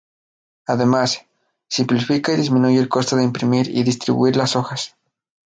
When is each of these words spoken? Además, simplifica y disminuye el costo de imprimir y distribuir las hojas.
Además, 0.65 1.27
simplifica 1.69 2.33
y 2.33 2.37
disminuye 2.37 2.79
el 2.79 2.89
costo 2.89 3.15
de 3.15 3.23
imprimir 3.23 3.69
y 3.69 3.83
distribuir 3.83 4.35
las 4.35 4.55
hojas. 4.55 4.97